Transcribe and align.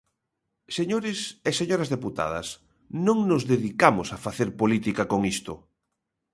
Señores 0.77 1.19
e 1.49 1.51
señoras 1.59 1.91
deputadas, 1.95 2.47
non 3.05 3.17
nos 3.29 3.43
dedicamos 3.53 4.07
a 4.15 4.21
facer 4.25 4.49
política 4.61 5.03
con 5.11 5.21
isto. 5.35 5.53